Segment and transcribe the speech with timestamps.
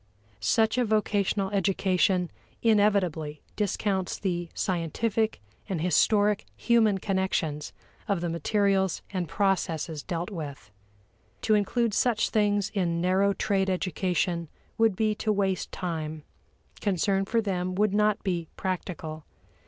[0.39, 2.31] Such a vocational education
[2.63, 5.39] inevitably discounts the scientific
[5.69, 7.71] and historic human connections
[8.07, 10.71] of the materials and processes dealt with.
[11.43, 16.23] To include such things in narrow trade education would be to waste time;
[16.79, 19.23] concern for them would not be "practical."